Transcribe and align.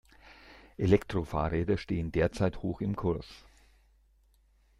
Elektrofahrräder 0.77 1.77
stehen 1.77 2.11
derzeit 2.11 2.63
hoch 2.63 2.81
im 2.81 2.95
Kurs. 2.95 3.45